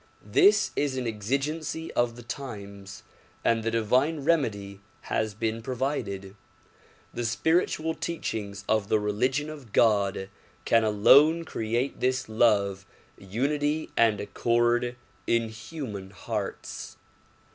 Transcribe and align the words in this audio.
This 0.25 0.71
is 0.75 0.97
an 0.97 1.05
exigency 1.05 1.93
of 1.93 2.15
the 2.15 2.23
times 2.23 3.03
and 3.45 3.61
the 3.61 3.69
divine 3.69 4.21
remedy 4.21 4.79
has 5.01 5.35
been 5.35 5.61
provided. 5.61 6.35
The 7.13 7.23
spiritual 7.23 7.93
teachings 7.93 8.65
of 8.67 8.87
the 8.89 8.99
religion 8.99 9.47
of 9.47 9.71
God 9.73 10.29
can 10.65 10.83
alone 10.83 11.45
create 11.45 11.99
this 11.99 12.27
love, 12.27 12.83
unity 13.15 13.91
and 13.95 14.19
accord 14.19 14.95
in 15.27 15.49
human 15.49 16.09
hearts. 16.09 16.97